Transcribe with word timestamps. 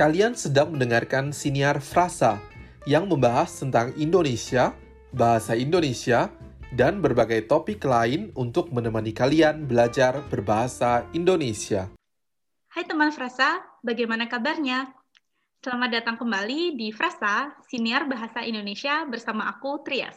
Kalian 0.00 0.32
sedang 0.32 0.72
mendengarkan 0.72 1.28
siniar 1.28 1.76
frasa 1.76 2.40
yang 2.88 3.04
membahas 3.04 3.52
tentang 3.60 3.92
Indonesia, 4.00 4.72
bahasa 5.12 5.52
Indonesia, 5.52 6.32
dan 6.72 7.04
berbagai 7.04 7.44
topik 7.44 7.84
lain 7.84 8.32
untuk 8.32 8.72
menemani 8.72 9.12
kalian 9.12 9.68
belajar 9.68 10.24
berbahasa 10.32 11.04
Indonesia. 11.12 11.92
Hai 12.72 12.88
teman 12.88 13.12
Frasa, 13.12 13.60
bagaimana 13.84 14.24
kabarnya? 14.24 14.88
Selamat 15.60 15.92
datang 15.92 16.16
kembali 16.16 16.80
di 16.80 16.96
Frasa, 16.96 17.52
Siniar 17.68 18.08
Bahasa 18.08 18.40
Indonesia 18.40 19.04
bersama 19.04 19.52
aku, 19.52 19.84
Trias. 19.84 20.16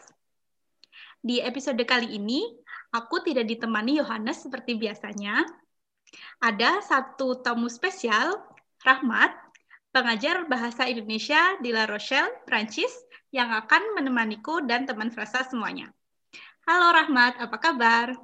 Di 1.19 1.43
episode 1.43 1.83
kali 1.83 2.15
ini, 2.15 2.39
aku 2.95 3.19
tidak 3.19 3.51
ditemani 3.51 3.99
Yohanes 3.99 4.47
seperti 4.47 4.79
biasanya. 4.79 5.43
Ada 6.39 6.79
satu 6.87 7.43
tamu 7.43 7.67
spesial, 7.67 8.47
Rahmat, 8.79 9.42
pengajar 9.93 10.49
bahasa 10.49 10.89
Indonesia 10.89 11.53
di 11.61 11.69
La 11.69 11.85
Rochelle, 11.85 12.41
Prancis, 12.49 12.89
yang 13.29 13.53
akan 13.53 13.93
menemaniku 13.93 14.65
dan 14.65 14.89
teman 14.89 15.13
Frasa 15.13 15.45
semuanya. 15.45 15.93
Halo 16.65 16.97
Rahmat, 16.97 17.37
apa 17.37 17.57
kabar? 17.61 18.17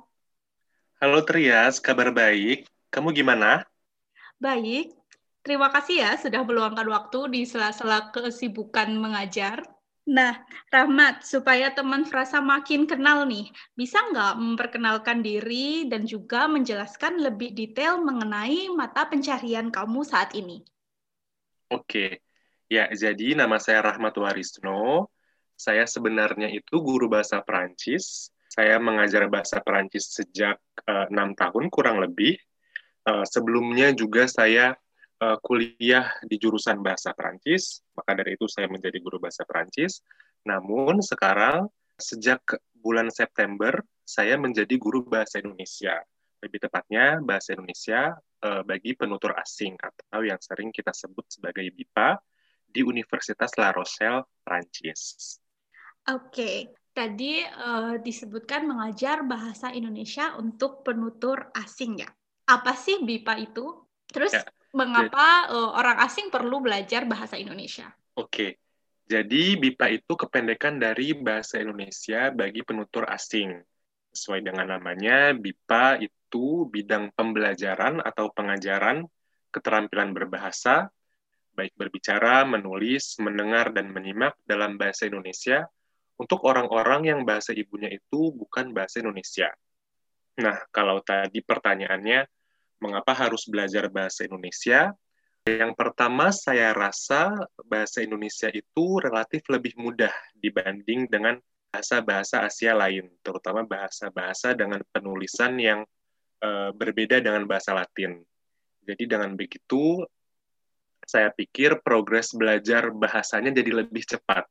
Halo 0.97 1.21
Trias, 1.21 1.77
kabar 1.77 2.09
baik. 2.09 2.65
Kamu 2.89 3.13
gimana? 3.13 3.69
Baik. 4.41 4.97
Terima 5.45 5.69
kasih 5.69 6.03
ya 6.03 6.11
sudah 6.17 6.41
meluangkan 6.41 6.89
waktu 6.89 7.37
di 7.37 7.41
sela-sela 7.45 8.09
kesibukan 8.09 8.89
mengajar. 8.89 9.61
Nah, 10.09 10.41
Rahmat, 10.73 11.21
supaya 11.21 11.69
teman 11.69 12.01
Frasa 12.01 12.41
makin 12.41 12.89
kenal 12.89 13.29
nih, 13.29 13.45
bisa 13.77 14.01
nggak 14.09 14.41
memperkenalkan 14.41 15.21
diri 15.21 15.85
dan 15.85 16.09
juga 16.09 16.49
menjelaskan 16.49 17.21
lebih 17.21 17.53
detail 17.53 18.01
mengenai 18.01 18.73
mata 18.73 19.05
pencarian 19.05 19.69
kamu 19.69 20.01
saat 20.01 20.33
ini? 20.33 20.65
Oke, 21.69 22.25
ya 22.65 22.89
jadi 22.89 23.37
nama 23.37 23.61
saya 23.61 23.85
Rahmat 23.85 24.17
Warisno. 24.17 25.13
Saya 25.53 25.85
sebenarnya 25.85 26.49
itu 26.49 26.81
guru 26.81 27.05
bahasa 27.05 27.45
Perancis. 27.45 28.33
Saya 28.49 28.81
mengajar 28.81 29.29
bahasa 29.29 29.61
Perancis 29.61 30.09
sejak 30.09 30.57
eh, 30.89 31.05
enam 31.13 31.33
uh, 31.33 31.37
tahun 31.37 31.69
kurang 31.69 32.01
lebih. 32.01 32.41
Uh, 33.05 33.21
sebelumnya 33.21 33.93
juga 33.93 34.25
saya 34.25 34.73
uh, 35.21 35.37
kuliah 35.45 36.09
di 36.25 36.41
jurusan 36.41 36.81
bahasa 36.81 37.13
Perancis, 37.13 37.85
maka 37.93 38.17
dari 38.17 38.33
itu 38.33 38.49
saya 38.49 38.65
menjadi 38.65 38.97
guru 38.97 39.21
bahasa 39.21 39.45
Perancis. 39.45 40.01
Namun 40.49 41.05
sekarang 41.05 41.69
sejak 42.01 42.41
bulan 42.73 43.13
September 43.13 43.77
saya 44.01 44.41
menjadi 44.41 44.73
guru 44.81 45.05
bahasa 45.05 45.37
Indonesia. 45.37 46.01
Lebih 46.39 46.59
tepatnya 46.67 47.19
bahasa 47.19 47.55
Indonesia 47.55 48.15
uh, 48.43 48.63
bagi 48.63 48.95
penutur 48.95 49.35
asing 49.35 49.75
atau 49.75 50.23
yang 50.23 50.39
sering 50.39 50.71
kita 50.71 50.95
sebut 50.95 51.27
sebagai 51.27 51.67
BIPA 51.75 52.19
di 52.69 52.85
Universitas 52.85 53.51
La 53.57 53.73
Rochelle, 53.75 54.23
Prancis. 54.45 55.37
Oke, 56.07 56.31
okay. 56.31 56.57
tadi 56.95 57.43
uh, 57.43 57.99
disebutkan 57.99 58.65
mengajar 58.65 59.25
bahasa 59.25 59.73
Indonesia 59.73 60.37
untuk 60.39 60.85
penutur 60.85 61.51
asing 61.57 62.01
ya. 62.01 62.09
Apa 62.49 62.73
sih 62.77 63.03
BIPA 63.03 63.33
itu? 63.45 63.65
Terus 64.09 64.33
ya, 64.33 64.47
mengapa 64.73 65.49
uh, 65.49 65.71
orang 65.77 66.01
asing 66.01 66.31
perlu 66.33 66.61
belajar 66.63 67.05
bahasa 67.05 67.37
Indonesia? 67.37 67.89
Oke. 68.17 68.31
Okay. 68.31 68.51
Jadi 69.09 69.57
BIPA 69.57 70.01
itu 70.01 70.13
kependekan 70.13 70.77
dari 70.77 71.17
bahasa 71.17 71.57
Indonesia 71.57 72.29
bagi 72.29 72.61
penutur 72.61 73.09
asing. 73.09 73.57
Sesuai 74.13 74.45
dengan 74.45 74.77
namanya, 74.77 75.33
BIPA 75.33 76.05
itu 76.05 76.18
itu 76.29 76.69
bidang 76.69 77.09
pembelajaran 77.17 78.05
atau 78.05 78.29
pengajaran 78.29 79.01
keterampilan 79.49 80.13
berbahasa, 80.13 80.93
baik 81.57 81.73
berbicara, 81.73 82.45
menulis, 82.45 83.17
mendengar, 83.17 83.73
dan 83.73 83.89
menyimak 83.89 84.37
dalam 84.45 84.77
bahasa 84.77 85.09
Indonesia 85.09 85.65
untuk 86.21 86.45
orang-orang 86.45 87.09
yang 87.09 87.19
bahasa 87.25 87.49
ibunya 87.57 87.89
itu 87.89 88.29
bukan 88.29 88.69
bahasa 88.77 89.01
Indonesia. 89.01 89.49
Nah, 90.37 90.61
kalau 90.69 91.01
tadi 91.01 91.41
pertanyaannya, 91.41 92.29
mengapa 92.77 93.17
harus 93.17 93.49
belajar 93.49 93.89
bahasa 93.89 94.29
Indonesia? 94.29 94.93
Yang 95.49 95.73
pertama, 95.73 96.29
saya 96.29 96.77
rasa 96.77 97.33
bahasa 97.65 98.05
Indonesia 98.05 98.53
itu 98.53 99.01
relatif 99.01 99.41
lebih 99.49 99.73
mudah 99.81 100.13
dibanding 100.37 101.09
dengan 101.09 101.41
bahasa-bahasa 101.73 102.45
Asia 102.45 102.77
lain, 102.77 103.09
terutama 103.25 103.65
bahasa-bahasa 103.65 104.53
dengan 104.53 104.85
penulisan 104.93 105.57
yang 105.57 105.81
uh, 106.43 106.71
berbeda 106.75 107.19
dengan 107.23 107.45
bahasa 107.45 107.75
Latin. 107.75 108.19
Jadi 108.83 109.03
dengan 109.05 109.35
begitu, 109.37 110.03
saya 111.05 111.33
pikir 111.33 111.81
progres 111.81 112.33
belajar 112.33 112.93
bahasanya 112.93 113.53
jadi 113.53 113.81
lebih 113.85 114.05
cepat. 114.05 114.45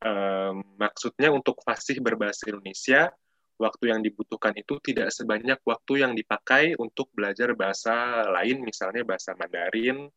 Um, 0.00 0.64
maksudnya 0.80 1.28
untuk 1.28 1.60
fasih 1.60 2.00
berbahasa 2.00 2.48
Indonesia, 2.48 3.12
waktu 3.60 3.92
yang 3.92 4.00
dibutuhkan 4.00 4.56
itu 4.56 4.80
tidak 4.80 5.12
sebanyak 5.12 5.60
waktu 5.60 6.00
yang 6.00 6.16
dipakai 6.16 6.72
untuk 6.80 7.12
belajar 7.12 7.52
bahasa 7.52 8.24
lain, 8.32 8.64
misalnya 8.64 9.04
bahasa 9.04 9.36
Mandarin 9.36 10.08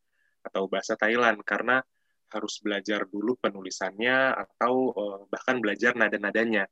atau 0.44 0.72
bahasa 0.72 0.96
Thailand, 0.96 1.44
karena 1.44 1.84
harus 2.32 2.58
belajar 2.64 3.06
dulu 3.06 3.38
penulisannya 3.38 4.34
atau 4.34 4.74
uh, 4.96 5.20
bahkan 5.30 5.60
belajar 5.62 5.94
nada-nadanya. 5.94 6.66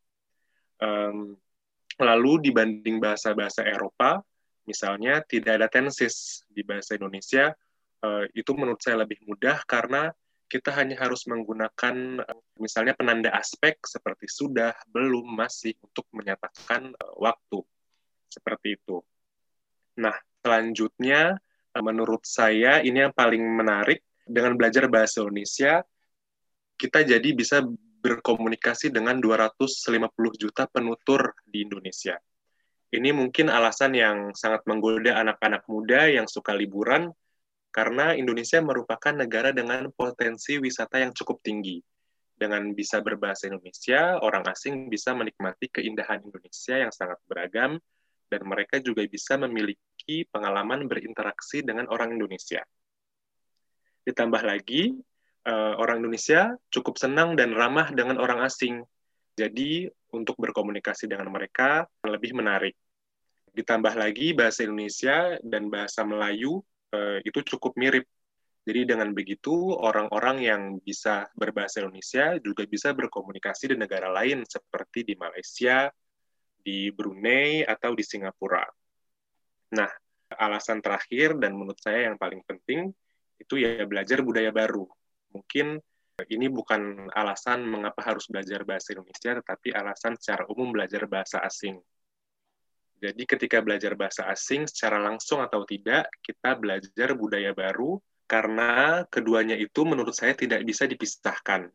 Um, 0.82 1.38
Lalu 2.00 2.52
dibanding 2.52 3.02
bahasa-bahasa 3.02 3.66
Eropa, 3.68 4.22
misalnya 4.64 5.20
tidak 5.26 5.60
ada 5.60 5.68
tensis 5.68 6.46
di 6.48 6.64
bahasa 6.64 6.96
Indonesia, 6.96 7.52
uh, 8.06 8.24
itu 8.32 8.52
menurut 8.56 8.80
saya 8.80 9.04
lebih 9.04 9.20
mudah 9.28 9.64
karena 9.68 10.14
kita 10.52 10.76
hanya 10.76 11.00
harus 11.00 11.28
menggunakan 11.28 12.22
uh, 12.24 12.42
misalnya 12.60 12.96
penanda 12.96 13.32
aspek 13.36 13.80
seperti 13.84 14.28
sudah, 14.28 14.72
belum, 14.88 15.26
masih 15.36 15.76
untuk 15.84 16.08
menyatakan 16.16 16.94
uh, 16.96 17.16
waktu. 17.20 17.60
Seperti 18.32 18.80
itu. 18.80 19.04
Nah, 20.00 20.16
selanjutnya 20.40 21.36
menurut 21.80 22.24
saya 22.24 22.84
ini 22.84 23.08
yang 23.08 23.16
paling 23.16 23.40
menarik 23.44 24.04
dengan 24.28 24.56
belajar 24.56 24.88
bahasa 24.92 25.24
Indonesia 25.24 25.84
kita 26.76 27.06
jadi 27.06 27.30
bisa 27.32 27.62
berkomunikasi 28.02 28.90
dengan 28.90 29.22
250 29.22 30.10
juta 30.36 30.66
penutur 30.66 31.38
di 31.46 31.64
Indonesia. 31.64 32.18
Ini 32.92 33.16
mungkin 33.16 33.48
alasan 33.48 33.96
yang 33.96 34.36
sangat 34.36 34.68
menggoda 34.68 35.16
anak-anak 35.22 35.64
muda 35.72 36.12
yang 36.12 36.28
suka 36.28 36.52
liburan, 36.52 37.14
karena 37.72 38.12
Indonesia 38.20 38.60
merupakan 38.60 39.16
negara 39.16 39.56
dengan 39.56 39.88
potensi 39.96 40.60
wisata 40.60 41.00
yang 41.00 41.16
cukup 41.16 41.40
tinggi. 41.40 41.80
Dengan 42.36 42.74
bisa 42.76 43.00
berbahasa 43.00 43.48
Indonesia, 43.48 44.20
orang 44.20 44.44
asing 44.50 44.92
bisa 44.92 45.16
menikmati 45.16 45.72
keindahan 45.72 46.20
Indonesia 46.20 46.76
yang 46.76 46.92
sangat 46.92 47.22
beragam, 47.30 47.80
dan 48.28 48.42
mereka 48.44 48.84
juga 48.84 49.08
bisa 49.08 49.40
memiliki 49.40 50.28
pengalaman 50.28 50.90
berinteraksi 50.90 51.64
dengan 51.64 51.88
orang 51.88 52.18
Indonesia. 52.18 52.66
Ditambah 54.04 54.42
lagi, 54.44 54.98
uh, 55.48 55.74
orang 55.78 56.04
Indonesia 56.04 56.54
cukup 56.70 56.98
senang 56.98 57.34
dan 57.38 57.54
ramah 57.56 57.90
dengan 57.94 58.22
orang 58.22 58.46
asing. 58.46 58.84
Jadi 59.38 59.88
untuk 60.12 60.36
berkomunikasi 60.38 61.08
dengan 61.08 61.32
mereka 61.32 61.88
lebih 62.04 62.36
menarik. 62.36 62.76
Ditambah 63.52 63.96
lagi 63.96 64.36
bahasa 64.36 64.68
Indonesia 64.68 65.40
dan 65.42 65.72
bahasa 65.72 66.04
Melayu 66.04 66.62
uh, 66.94 67.20
itu 67.24 67.40
cukup 67.56 67.76
mirip. 67.80 68.06
Jadi 68.62 68.94
dengan 68.94 69.10
begitu 69.10 69.74
orang-orang 69.74 70.38
yang 70.46 70.62
bisa 70.86 71.26
berbahasa 71.34 71.82
Indonesia 71.82 72.38
juga 72.38 72.62
bisa 72.70 72.94
berkomunikasi 72.94 73.74
di 73.74 73.78
negara 73.80 74.14
lain 74.14 74.46
seperti 74.46 75.02
di 75.02 75.18
Malaysia, 75.18 75.90
di 76.62 76.94
Brunei 76.94 77.66
atau 77.66 77.98
di 77.98 78.06
Singapura. 78.06 78.62
Nah, 79.74 79.90
alasan 80.38 80.78
terakhir 80.78 81.42
dan 81.42 81.58
menurut 81.58 81.82
saya 81.82 82.14
yang 82.14 82.22
paling 82.22 82.46
penting 82.46 82.94
itu 83.42 83.58
ya 83.58 83.82
belajar 83.90 84.22
budaya 84.22 84.54
baru 84.54 84.86
mungkin 85.32 85.80
ini 86.30 86.48
bukan 86.52 87.10
alasan 87.10 87.66
mengapa 87.66 88.14
harus 88.14 88.30
belajar 88.30 88.62
bahasa 88.62 88.94
Indonesia, 88.94 89.42
tetapi 89.42 89.74
alasan 89.74 90.14
secara 90.20 90.46
umum 90.52 90.70
belajar 90.70 91.10
bahasa 91.10 91.42
asing. 91.42 91.82
Jadi 93.02 93.26
ketika 93.26 93.58
belajar 93.66 93.98
bahasa 93.98 94.30
asing 94.30 94.70
secara 94.70 95.02
langsung 95.02 95.42
atau 95.42 95.66
tidak, 95.66 96.06
kita 96.22 96.54
belajar 96.54 97.18
budaya 97.18 97.50
baru 97.50 97.98
karena 98.30 99.02
keduanya 99.10 99.58
itu 99.58 99.82
menurut 99.82 100.14
saya 100.14 100.38
tidak 100.38 100.62
bisa 100.62 100.86
dipisahkan. 100.86 101.74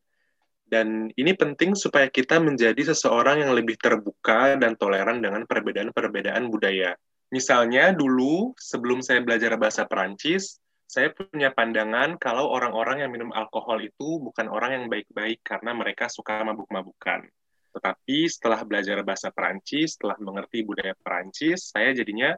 Dan 0.66 1.10
ini 1.14 1.34
penting 1.34 1.74
supaya 1.74 2.06
kita 2.10 2.38
menjadi 2.38 2.94
seseorang 2.94 3.42
yang 3.42 3.54
lebih 3.54 3.78
terbuka 3.78 4.54
dan 4.58 4.78
toleran 4.78 5.18
dengan 5.18 5.46
perbedaan-perbedaan 5.46 6.46
budaya. 6.46 6.94
Misalnya 7.34 7.90
dulu 7.90 8.54
sebelum 8.58 9.02
saya 9.02 9.22
belajar 9.22 9.58
bahasa 9.58 9.82
Perancis, 9.86 10.62
saya 10.86 11.10
punya 11.10 11.50
pandangan 11.50 12.14
kalau 12.16 12.46
orang-orang 12.54 13.02
yang 13.02 13.10
minum 13.10 13.34
alkohol 13.34 13.82
itu 13.82 14.22
bukan 14.22 14.46
orang 14.46 14.70
yang 14.78 14.84
baik-baik 14.86 15.42
karena 15.42 15.74
mereka 15.74 16.06
suka 16.06 16.46
mabuk-mabukan. 16.46 17.26
Tetapi 17.74 18.18
setelah 18.30 18.62
belajar 18.62 19.02
bahasa 19.02 19.28
Perancis, 19.34 19.98
setelah 19.98 20.16
mengerti 20.22 20.62
budaya 20.62 20.94
Perancis, 20.96 21.74
saya 21.74 21.92
jadinya 21.92 22.32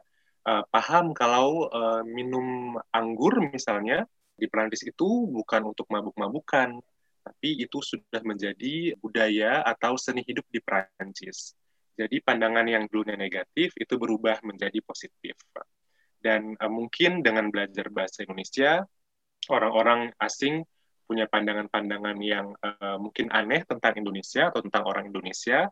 uh, 0.49 0.65
paham 0.67 1.13
kalau 1.13 1.69
uh, 1.69 2.03
minum 2.03 2.75
anggur 2.91 3.39
misalnya 3.39 4.03
Di 4.39 4.47
Prancis 4.47 4.87
itu 4.87 5.27
bukan 5.27 5.67
untuk 5.67 5.91
mabuk-mabukan, 5.91 6.79
tapi 7.27 7.59
itu 7.59 7.83
sudah 7.83 8.23
menjadi 8.23 8.95
budaya 8.95 9.67
atau 9.67 9.99
seni 9.99 10.23
hidup 10.23 10.47
di 10.47 10.63
Prancis. 10.63 11.59
Jadi 11.99 12.23
pandangan 12.23 12.63
yang 12.63 12.87
dulunya 12.87 13.19
negatif 13.19 13.75
itu 13.75 13.99
berubah 13.99 14.39
menjadi 14.47 14.79
positif. 14.79 15.35
Dan 16.19 16.55
uh, 16.59 16.71
mungkin 16.71 17.23
dengan 17.23 17.47
belajar 17.47 17.87
bahasa 17.89 18.27
Indonesia, 18.27 18.83
orang-orang 19.47 20.11
asing 20.19 20.67
punya 21.09 21.25
pandangan-pandangan 21.25 22.17
yang 22.21 22.53
uh, 22.61 23.01
mungkin 23.01 23.33
aneh 23.33 23.65
tentang 23.65 23.97
Indonesia 23.97 24.53
atau 24.53 24.61
tentang 24.61 24.85
orang 24.85 25.09
Indonesia, 25.09 25.65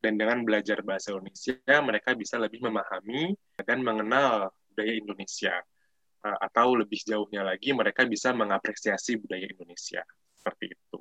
dan 0.00 0.16
dengan 0.16 0.42
belajar 0.42 0.80
bahasa 0.80 1.12
Indonesia, 1.12 1.60
mereka 1.84 2.16
bisa 2.16 2.40
lebih 2.40 2.64
memahami 2.64 3.36
dan 3.60 3.84
mengenal 3.84 4.48
budaya 4.72 4.92
Indonesia. 4.96 5.54
Uh, 6.20 6.36
atau 6.36 6.76
lebih 6.76 7.00
jauhnya 7.00 7.40
lagi, 7.40 7.72
mereka 7.72 8.04
bisa 8.04 8.32
mengapresiasi 8.32 9.20
budaya 9.20 9.44
Indonesia. 9.44 10.04
Seperti 10.36 10.72
itu. 10.72 10.98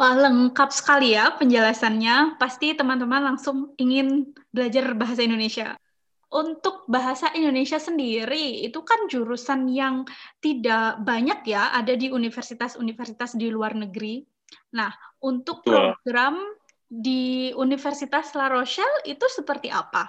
Wah, 0.00 0.16
lengkap 0.16 0.70
sekali 0.72 1.12
ya 1.12 1.34
penjelasannya. 1.36 2.40
Pasti 2.40 2.72
teman-teman 2.72 3.34
langsung 3.34 3.74
ingin 3.76 4.32
belajar 4.48 4.96
bahasa 4.96 5.20
Indonesia. 5.26 5.76
Untuk 6.30 6.86
bahasa 6.86 7.34
Indonesia 7.34 7.82
sendiri, 7.82 8.62
itu 8.62 8.86
kan 8.86 9.10
jurusan 9.10 9.66
yang 9.66 10.06
tidak 10.38 11.02
banyak 11.02 11.42
ya, 11.42 11.74
ada 11.74 11.98
di 11.98 12.06
universitas-universitas 12.06 13.34
di 13.34 13.50
luar 13.50 13.74
negeri. 13.74 14.22
Nah, 14.78 14.94
untuk 15.26 15.66
Betul. 15.66 15.98
program 15.98 16.38
di 16.86 17.50
Universitas 17.58 18.30
La 18.38 18.46
Rochelle 18.46 19.02
itu 19.10 19.26
seperti 19.26 19.74
apa? 19.74 20.06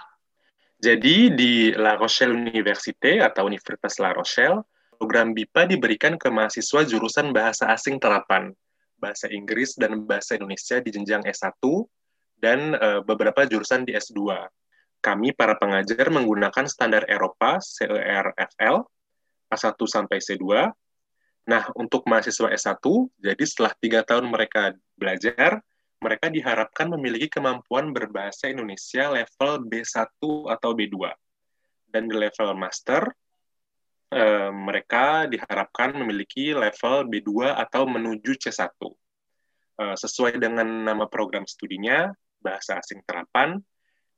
Jadi 0.78 1.34
di 1.34 1.74
La 1.74 1.98
Rochelle 1.98 2.34
Université 2.34 3.22
atau 3.22 3.46
Universitas 3.46 3.98
La 3.98 4.14
Rochelle, 4.14 4.62
program 4.98 5.34
BIPA 5.34 5.74
diberikan 5.74 6.14
ke 6.14 6.30
mahasiswa 6.30 6.86
jurusan 6.86 7.34
bahasa 7.34 7.70
asing 7.70 7.98
terapan 7.98 8.54
bahasa 9.02 9.26
Inggris 9.26 9.74
dan 9.74 10.06
bahasa 10.06 10.38
Indonesia 10.38 10.78
di 10.78 10.94
jenjang 10.94 11.26
S1 11.26 11.58
dan 12.38 12.78
uh, 12.78 13.02
beberapa 13.02 13.42
jurusan 13.42 13.82
di 13.82 13.98
S2. 13.98 14.22
Kami 15.02 15.34
para 15.34 15.58
pengajar 15.58 16.14
menggunakan 16.14 16.64
standar 16.70 17.02
Eropa 17.10 17.58
CERFL 17.58 18.86
A1 19.50 19.78
sampai 19.90 20.22
C2. 20.22 20.70
Nah, 21.42 21.66
untuk 21.74 22.06
mahasiswa 22.06 22.54
S1, 22.54 22.78
jadi 23.18 23.42
setelah 23.42 23.74
tiga 23.82 24.00
tahun 24.06 24.30
mereka 24.30 24.78
belajar, 24.94 25.58
mereka 25.98 26.30
diharapkan 26.30 26.86
memiliki 26.94 27.26
kemampuan 27.26 27.90
berbahasa 27.90 28.46
Indonesia 28.46 29.10
level 29.10 29.66
B1 29.66 30.22
atau 30.50 30.70
B2. 30.70 31.10
Dan 31.90 32.06
di 32.06 32.14
level 32.14 32.54
master, 32.54 33.10
eh, 34.14 34.50
mereka 34.54 35.26
diharapkan 35.26 35.98
memiliki 35.98 36.54
level 36.54 37.10
B2 37.10 37.58
atau 37.58 37.90
menuju 37.90 38.38
C1. 38.38 38.70
Eh, 39.82 39.96
sesuai 39.98 40.38
dengan 40.38 40.66
nama 40.86 41.10
program 41.10 41.42
studinya, 41.42 42.14
Bahasa 42.38 42.78
Asing 42.78 43.02
Terapan, 43.02 43.58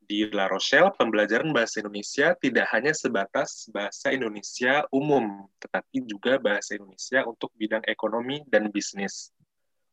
di 0.04 0.28
La 0.30 0.46
Rochelle, 0.46 0.92
pembelajaran 0.94 1.50
bahasa 1.50 1.80
Indonesia 1.80 2.36
tidak 2.36 2.68
hanya 2.72 2.92
sebatas 2.92 3.68
bahasa 3.72 4.12
Indonesia 4.12 4.84
umum, 4.92 5.48
tetapi 5.58 6.04
juga 6.04 6.36
bahasa 6.38 6.76
Indonesia 6.76 7.24
untuk 7.24 7.50
bidang 7.56 7.82
ekonomi 7.88 8.44
dan 8.46 8.68
bisnis. 8.68 9.32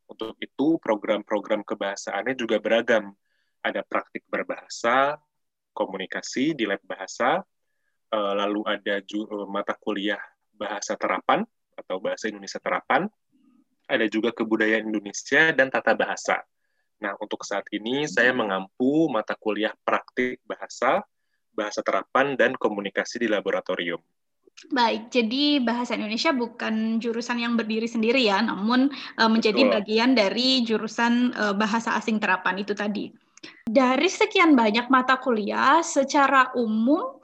Untuk 0.05 0.35
itu, 0.43 0.75
program-program 0.83 1.63
kebahasaannya 1.63 2.35
juga 2.35 2.59
beragam. 2.59 3.15
Ada 3.63 3.81
praktik 3.87 4.27
berbahasa, 4.27 5.15
komunikasi 5.71 6.51
di 6.53 6.67
lab 6.67 6.83
bahasa, 6.83 7.41
Eh, 8.11 8.33
lalu 8.35 8.59
ada 8.67 8.99
uh, 8.99 9.47
mata 9.47 9.71
kuliah 9.79 10.19
bahasa 10.51 10.99
terapan 10.99 11.47
atau 11.79 12.03
bahasa 12.03 12.27
Indonesia 12.27 12.59
terapan, 12.59 13.07
ada 13.87 14.03
juga 14.11 14.35
kebudayaan 14.35 14.83
Indonesia 14.83 15.55
dan 15.55 15.71
tata 15.71 15.95
bahasa. 15.95 16.43
Nah, 17.01 17.17
untuk 17.17 17.41
saat 17.41 17.65
ini 17.73 18.05
saya 18.05 18.29
mengampu 18.29 19.09
mata 19.09 19.33
kuliah 19.33 19.73
praktik 19.81 20.37
bahasa, 20.45 21.01
bahasa 21.49 21.81
terapan, 21.81 22.37
dan 22.37 22.53
komunikasi 22.53 23.25
di 23.25 23.27
laboratorium. 23.27 23.97
Baik, 24.69 25.09
jadi 25.09 25.57
bahasa 25.57 25.97
Indonesia 25.97 26.29
bukan 26.29 27.01
jurusan 27.01 27.41
yang 27.41 27.57
berdiri 27.57 27.89
sendiri 27.89 28.21
ya, 28.21 28.45
namun 28.45 28.93
uh, 29.17 29.25
menjadi 29.25 29.65
Betul. 29.65 29.73
bagian 29.81 30.11
dari 30.13 30.61
jurusan 30.61 31.33
uh, 31.33 31.53
bahasa 31.57 31.97
asing 31.97 32.21
terapan 32.21 32.61
itu 32.61 32.77
tadi. 32.77 33.09
Dari 33.65 34.05
sekian 34.05 34.53
banyak 34.53 34.85
mata 34.93 35.17
kuliah, 35.17 35.81
secara 35.81 36.53
umum 36.53 37.17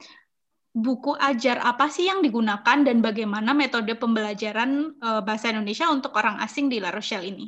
buku 0.74 1.14
ajar 1.14 1.62
apa 1.62 1.86
sih 1.86 2.10
yang 2.10 2.18
digunakan 2.26 2.82
dan 2.82 2.98
bagaimana 2.98 3.54
metode 3.54 3.94
pembelajaran 3.94 4.98
uh, 4.98 5.22
bahasa 5.22 5.54
Indonesia 5.54 5.86
untuk 5.94 6.18
orang 6.18 6.42
asing 6.42 6.66
di 6.66 6.82
La 6.82 6.90
Rochelle 6.90 7.30
ini? 7.30 7.46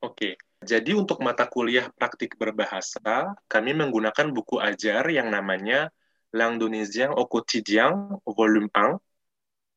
Oke, 0.00 0.40
jadi 0.60 0.92
untuk 0.92 1.24
mata 1.24 1.48
kuliah 1.48 1.88
praktik 1.96 2.36
berbahasa, 2.36 3.32
kami 3.48 3.72
menggunakan 3.72 4.28
buku 4.28 4.60
ajar 4.60 5.08
yang 5.08 5.32
namanya 5.32 5.88
L'Indonésien 6.30 7.10
au 7.10 7.26
quotidien 7.26 7.90
volume 8.22 8.70
1 8.70 8.78
uh, 8.78 8.98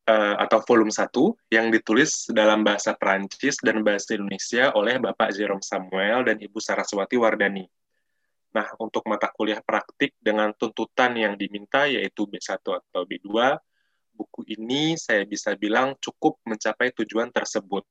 eh, 0.06 0.34
atau 0.38 0.60
volume 0.62 0.92
1 0.92 1.10
yang 1.50 1.72
ditulis 1.72 2.30
dalam 2.30 2.62
bahasa 2.62 2.94
Prancis 2.94 3.58
dan 3.64 3.82
bahasa 3.82 4.14
Indonesia 4.14 4.70
oleh 4.78 5.00
Bapak 5.02 5.34
Jerome 5.34 5.64
Samuel 5.64 6.28
dan 6.28 6.36
Ibu 6.38 6.60
Saraswati 6.62 7.18
Wardani. 7.18 7.66
Nah, 8.54 8.70
untuk 8.78 9.02
mata 9.10 9.34
kuliah 9.34 9.58
praktik 9.58 10.14
dengan 10.22 10.54
tuntutan 10.54 11.18
yang 11.18 11.34
diminta 11.34 11.90
yaitu 11.90 12.30
B1 12.30 12.62
atau 12.62 13.02
B2, 13.02 13.58
buku 14.14 14.46
ini 14.46 14.94
saya 14.94 15.26
bisa 15.26 15.58
bilang 15.58 15.98
cukup 15.98 16.38
mencapai 16.46 16.94
tujuan 16.94 17.34
tersebut. 17.34 17.82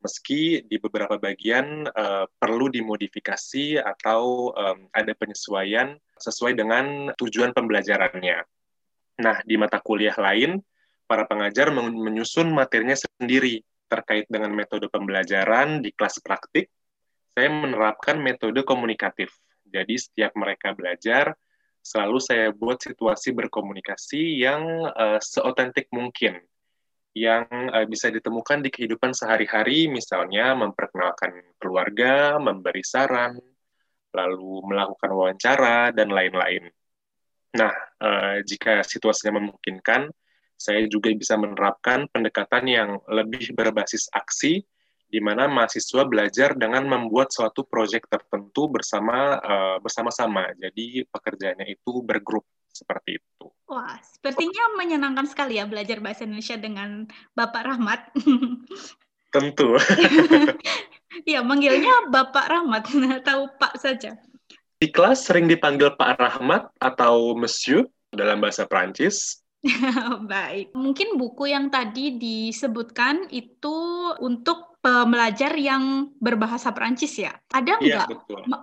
Meski 0.00 0.64
di 0.64 0.80
beberapa 0.80 1.20
bagian 1.20 1.84
uh, 1.92 2.24
perlu 2.40 2.72
dimodifikasi 2.72 3.76
atau 3.84 4.52
um, 4.56 4.88
ada 4.96 5.12
penyesuaian 5.12 5.96
sesuai 6.16 6.56
dengan 6.56 7.12
tujuan 7.20 7.52
pembelajarannya. 7.52 8.40
Nah, 9.20 9.36
di 9.44 9.60
mata 9.60 9.76
kuliah 9.84 10.16
lain, 10.16 10.56
para 11.04 11.28
pengajar 11.28 11.68
menyusun 11.74 12.48
materinya 12.48 12.96
sendiri 12.96 13.60
terkait 13.92 14.24
dengan 14.32 14.56
metode 14.56 14.88
pembelajaran 14.88 15.84
di 15.84 15.92
kelas 15.92 16.24
praktik. 16.24 16.72
Saya 17.36 17.52
menerapkan 17.52 18.16
metode 18.16 18.64
komunikatif 18.64 19.36
jadi 19.70 19.94
setiap 19.94 20.34
mereka 20.34 20.74
belajar, 20.74 21.38
selalu 21.80 22.18
saya 22.18 22.46
buat 22.50 22.82
situasi 22.82 23.30
berkomunikasi 23.32 24.42
yang 24.42 24.66
uh, 24.90 25.22
seotentik 25.22 25.88
mungkin, 25.94 26.42
yang 27.14 27.46
uh, 27.50 27.86
bisa 27.90 28.06
ditemukan 28.08 28.62
di 28.62 28.70
kehidupan 28.70 29.10
sehari-hari, 29.10 29.90
misalnya 29.90 30.54
memperkenalkan 30.54 31.58
keluarga, 31.58 32.38
memberi 32.38 32.86
saran, 32.86 33.34
lalu 34.14 34.52
melakukan 34.66 35.10
wawancara, 35.10 35.90
dan 35.90 36.14
lain-lain. 36.14 36.70
Nah, 37.58 37.74
uh, 37.98 38.38
jika 38.46 38.86
situasinya 38.86 39.42
memungkinkan, 39.42 40.06
saya 40.54 40.86
juga 40.86 41.10
bisa 41.16 41.34
menerapkan 41.40 42.06
pendekatan 42.12 42.64
yang 42.68 42.90
lebih 43.10 43.56
berbasis 43.56 44.06
aksi, 44.12 44.62
di 45.10 45.18
mana 45.18 45.50
mahasiswa 45.50 46.06
belajar 46.06 46.54
dengan 46.54 46.86
membuat 46.86 47.34
suatu 47.34 47.66
proyek 47.66 48.06
tertentu 48.06 48.70
bersama 48.70 49.40
uh, 49.42 49.76
bersama-sama. 49.82 50.54
Jadi 50.54 51.02
pekerjaannya 51.10 51.66
itu 51.74 52.06
bergrup 52.06 52.46
seperti 52.80 53.20
itu. 53.20 53.46
Wah, 53.70 54.00
sepertinya 54.02 54.74
menyenangkan 54.74 55.28
sekali 55.28 55.60
ya 55.60 55.68
belajar 55.68 56.02
bahasa 56.02 56.26
Indonesia 56.26 56.56
dengan 56.58 57.06
Bapak 57.36 57.62
Rahmat. 57.68 58.00
Tentu. 59.34 59.78
ya, 61.32 61.44
manggilnya 61.44 62.10
Bapak 62.10 62.50
Rahmat, 62.50 62.90
tahu 63.28 63.46
Pak 63.60 63.78
saja. 63.78 64.18
Di 64.80 64.88
kelas 64.90 65.28
sering 65.28 65.46
dipanggil 65.46 65.94
Pak 65.94 66.18
Rahmat 66.18 66.72
atau 66.80 67.36
Monsieur 67.38 67.86
dalam 68.10 68.42
bahasa 68.42 68.66
Prancis. 68.66 69.44
Baik, 70.24 70.72
mungkin 70.72 71.20
buku 71.20 71.52
yang 71.52 71.68
tadi 71.68 72.16
disebutkan 72.16 73.28
itu 73.28 73.76
untuk 74.24 74.70
pembelajar 74.80 75.52
yang 75.60 76.08
berbahasa 76.16 76.72
Perancis 76.72 77.12
ya. 77.20 77.36
Ada 77.52 77.76
iya, 77.84 78.08
nggak 78.08 78.08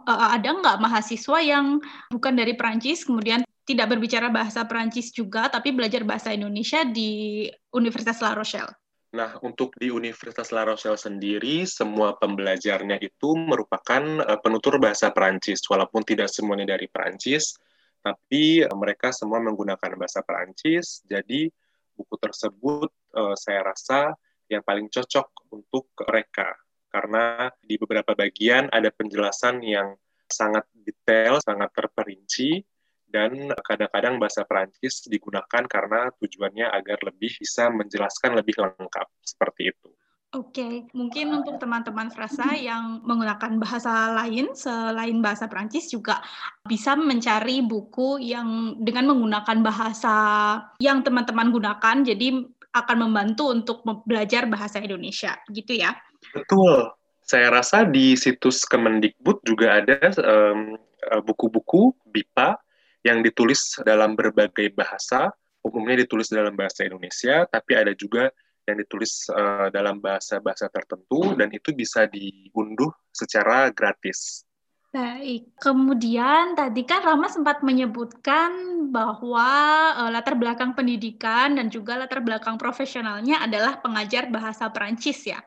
ya, 0.10 0.26
ada 0.34 0.50
nggak 0.58 0.78
mahasiswa 0.82 1.38
yang 1.46 1.78
bukan 2.10 2.34
dari 2.34 2.58
Perancis 2.58 3.06
kemudian 3.06 3.46
tidak 3.68 3.92
berbicara 3.92 4.32
bahasa 4.32 4.64
Perancis 4.64 5.12
juga 5.12 5.52
tapi 5.52 5.76
belajar 5.76 6.08
bahasa 6.08 6.32
Indonesia 6.32 6.88
di 6.88 7.44
Universitas 7.76 8.24
La 8.24 8.32
Rochelle? 8.32 8.72
Nah, 9.12 9.36
untuk 9.44 9.76
di 9.76 9.92
Universitas 9.92 10.52
La 10.56 10.64
Rochelle 10.64 11.00
sendiri, 11.00 11.68
semua 11.68 12.16
pembelajarnya 12.16 13.00
itu 13.04 13.36
merupakan 13.36 14.04
uh, 14.24 14.40
penutur 14.40 14.80
bahasa 14.80 15.12
Perancis, 15.12 15.64
walaupun 15.68 16.04
tidak 16.04 16.28
semuanya 16.28 16.76
dari 16.76 16.92
Perancis, 16.92 17.56
tapi 18.04 18.64
uh, 18.64 18.76
mereka 18.76 19.16
semua 19.16 19.40
menggunakan 19.40 19.96
bahasa 19.96 20.24
Perancis. 20.24 21.04
Jadi 21.08 21.48
buku 21.96 22.16
tersebut 22.20 22.92
uh, 23.16 23.36
saya 23.36 23.68
rasa 23.68 24.12
yang 24.52 24.64
paling 24.64 24.88
cocok 24.92 25.28
untuk 25.56 25.92
mereka 26.08 26.56
karena 26.92 27.52
di 27.60 27.76
beberapa 27.76 28.16
bagian 28.16 28.72
ada 28.72 28.92
penjelasan 28.92 29.60
yang 29.64 29.96
sangat 30.28 30.68
detail, 30.76 31.40
sangat 31.40 31.72
terperinci, 31.72 32.64
dan 33.08 33.52
kadang-kadang 33.64 34.20
bahasa 34.20 34.44
Perancis 34.44 35.08
digunakan 35.08 35.64
karena 35.66 36.12
tujuannya 36.20 36.68
agar 36.68 37.00
lebih 37.08 37.32
bisa 37.40 37.72
menjelaskan 37.72 38.36
lebih 38.36 38.60
lengkap 38.60 39.08
seperti 39.24 39.72
itu. 39.72 39.90
Oke, 40.36 40.84
mungkin 40.92 41.40
untuk 41.40 41.56
teman-teman 41.56 42.12
frasa 42.12 42.52
yang 42.60 43.00
menggunakan 43.08 43.64
bahasa 43.64 44.12
lain 44.12 44.52
selain 44.52 45.24
bahasa 45.24 45.48
Prancis 45.48 45.88
juga 45.88 46.20
bisa 46.68 47.00
mencari 47.00 47.64
buku 47.64 48.20
yang 48.20 48.76
dengan 48.76 49.16
menggunakan 49.16 49.64
bahasa 49.64 50.16
yang 50.84 51.00
teman-teman 51.00 51.48
gunakan, 51.48 52.04
jadi 52.04 52.44
akan 52.76 52.98
membantu 53.08 53.56
untuk 53.56 53.88
belajar 54.04 54.52
bahasa 54.52 54.84
Indonesia, 54.84 55.40
gitu 55.48 55.80
ya? 55.80 55.96
Betul. 56.36 56.92
Saya 57.24 57.48
rasa 57.48 57.88
di 57.88 58.20
situs 58.20 58.68
Kemendikbud 58.68 59.48
juga 59.48 59.80
ada 59.80 60.12
buku-buku 61.24 61.96
um, 61.96 61.98
BIPA 62.12 62.67
yang 63.06 63.22
ditulis 63.22 63.78
dalam 63.86 64.18
berbagai 64.18 64.74
bahasa, 64.74 65.34
umumnya 65.62 66.04
ditulis 66.06 66.32
dalam 66.32 66.56
bahasa 66.56 66.86
Indonesia, 66.88 67.46
tapi 67.50 67.78
ada 67.78 67.94
juga 67.94 68.32
yang 68.68 68.78
ditulis 68.84 69.32
uh, 69.32 69.72
dalam 69.72 70.04
bahasa-bahasa 70.04 70.68
tertentu 70.68 71.34
dan 71.40 71.48
itu 71.56 71.72
bisa 71.72 72.04
diunduh 72.06 72.92
secara 73.16 73.72
gratis. 73.72 74.44
Baik, 74.92 75.52
kemudian 75.60 76.56
tadi 76.56 76.88
kan 76.88 77.04
Rama 77.04 77.28
sempat 77.28 77.60
menyebutkan 77.60 78.52
bahwa 78.92 79.48
uh, 80.00 80.10
latar 80.12 80.36
belakang 80.40 80.76
pendidikan 80.76 81.56
dan 81.60 81.68
juga 81.68 82.00
latar 82.00 82.24
belakang 82.24 82.56
profesionalnya 82.56 83.44
adalah 83.44 83.80
pengajar 83.84 84.32
bahasa 84.32 84.68
Perancis 84.72 85.28
ya. 85.28 85.40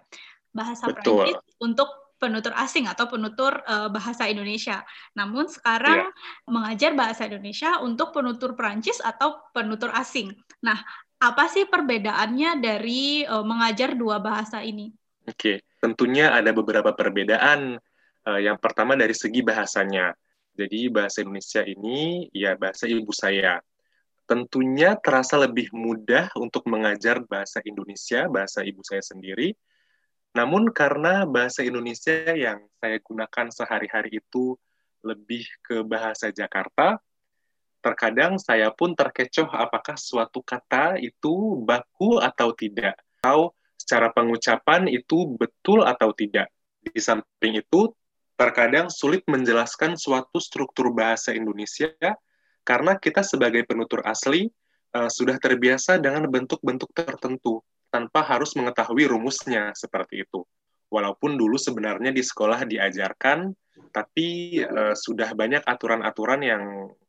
Bahasa 0.52 0.88
Betul. 0.88 1.34
Perancis 1.34 1.56
untuk 1.60 1.88
penutur 2.20 2.52
asing 2.52 2.84
atau 2.84 3.08
penutur 3.08 3.64
uh, 3.64 3.88
bahasa 3.88 4.28
Indonesia. 4.28 4.84
Namun 5.16 5.48
sekarang 5.48 6.12
yeah. 6.12 6.44
mengajar 6.44 6.92
bahasa 6.92 7.24
Indonesia 7.24 7.80
untuk 7.80 8.12
penutur 8.12 8.52
Perancis 8.52 9.00
atau 9.00 9.40
penutur 9.56 9.88
asing. 9.96 10.36
Nah, 10.60 10.76
apa 11.16 11.48
sih 11.48 11.64
perbedaannya 11.64 12.60
dari 12.60 13.24
uh, 13.24 13.40
mengajar 13.40 13.96
dua 13.96 14.20
bahasa 14.20 14.60
ini? 14.60 14.92
Oke, 15.24 15.32
okay. 15.32 15.56
tentunya 15.80 16.28
ada 16.36 16.52
beberapa 16.52 16.92
perbedaan. 16.92 17.80
Uh, 18.20 18.40
yang 18.40 18.60
pertama 18.60 18.92
dari 18.92 19.16
segi 19.16 19.40
bahasanya. 19.40 20.12
Jadi 20.52 20.92
bahasa 20.92 21.24
Indonesia 21.24 21.64
ini 21.64 22.28
ya 22.36 22.52
bahasa 22.52 22.84
ibu 22.84 23.16
saya. 23.16 23.64
Tentunya 24.28 24.94
terasa 25.00 25.40
lebih 25.40 25.72
mudah 25.72 26.28
untuk 26.36 26.68
mengajar 26.68 27.24
bahasa 27.24 27.64
Indonesia, 27.64 28.28
bahasa 28.28 28.60
ibu 28.60 28.84
saya 28.84 29.00
sendiri. 29.00 29.56
Namun 30.30 30.70
karena 30.70 31.26
bahasa 31.26 31.66
Indonesia 31.66 32.30
yang 32.34 32.62
saya 32.78 33.02
gunakan 33.02 33.46
sehari-hari 33.50 34.22
itu 34.22 34.54
lebih 35.02 35.42
ke 35.64 35.82
bahasa 35.82 36.30
Jakarta, 36.30 37.02
terkadang 37.82 38.36
saya 38.38 38.70
pun 38.70 38.94
terkecoh 38.94 39.48
apakah 39.50 39.96
suatu 39.96 40.44
kata 40.44 41.00
itu 41.00 41.58
baku 41.64 42.20
atau 42.20 42.54
tidak, 42.54 42.94
atau 43.18 43.56
secara 43.74 44.12
pengucapan 44.12 44.86
itu 44.86 45.34
betul 45.34 45.82
atau 45.82 46.14
tidak. 46.14 46.52
Di 46.78 47.00
samping 47.00 47.58
itu, 47.58 47.90
terkadang 48.38 48.88
sulit 48.88 49.26
menjelaskan 49.26 49.98
suatu 49.98 50.38
struktur 50.38 50.94
bahasa 50.94 51.34
Indonesia 51.34 51.90
karena 52.64 52.96
kita 52.96 53.20
sebagai 53.20 53.66
penutur 53.66 54.00
asli 54.06 54.48
uh, 54.94 55.10
sudah 55.10 55.36
terbiasa 55.36 55.98
dengan 55.98 56.28
bentuk-bentuk 56.30 56.88
tertentu 56.94 57.60
tanpa 57.90 58.22
harus 58.22 58.54
mengetahui 58.54 59.10
rumusnya 59.10 59.74
seperti 59.74 60.24
itu. 60.24 60.46
Walaupun 60.90 61.38
dulu 61.38 61.54
sebenarnya 61.54 62.10
di 62.10 62.22
sekolah 62.22 62.66
diajarkan 62.66 63.50
tapi 63.90 64.60
uh, 64.62 64.94
sudah 64.94 65.34
banyak 65.34 65.62
aturan-aturan 65.66 66.40
yang 66.42 66.62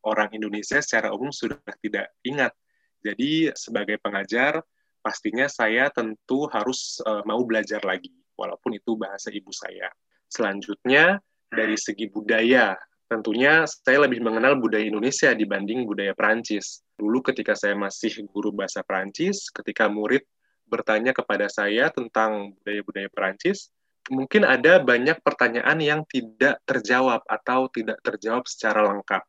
orang 0.06 0.30
Indonesia 0.34 0.82
secara 0.82 1.14
umum 1.14 1.30
sudah 1.30 1.62
tidak 1.82 2.14
ingat. 2.26 2.54
Jadi 3.02 3.50
sebagai 3.58 3.98
pengajar 3.98 4.62
pastinya 5.02 5.50
saya 5.50 5.90
tentu 5.90 6.46
harus 6.50 7.02
uh, 7.06 7.26
mau 7.26 7.42
belajar 7.42 7.82
lagi 7.82 8.14
walaupun 8.38 8.78
itu 8.78 8.98
bahasa 8.98 9.34
ibu 9.34 9.50
saya. 9.50 9.90
Selanjutnya 10.30 11.22
dari 11.52 11.76
segi 11.76 12.08
budaya, 12.08 12.78
tentunya 13.10 13.68
saya 13.68 14.08
lebih 14.08 14.24
mengenal 14.24 14.56
budaya 14.58 14.88
Indonesia 14.88 15.34
dibanding 15.36 15.84
budaya 15.84 16.16
Perancis. 16.16 16.82
Dulu 16.96 17.20
ketika 17.26 17.58
saya 17.58 17.76
masih 17.76 18.26
guru 18.30 18.54
bahasa 18.56 18.86
Perancis, 18.86 19.52
ketika 19.52 19.90
murid 19.92 20.24
bertanya 20.72 21.12
kepada 21.12 21.51
saya 21.51 21.92
tentang 21.92 22.56
budaya-budaya 22.63 23.12
Perancis, 23.12 23.68
mungkin 24.08 24.48
ada 24.48 24.80
banyak 24.80 25.20
pertanyaan 25.20 25.78
yang 25.84 26.01
tidak 26.08 26.63
terjawab 26.63 27.22
atau 27.28 27.68
tidak 27.68 28.00
terjawab 28.00 28.48
secara 28.48 28.88
lengkap. 28.88 29.24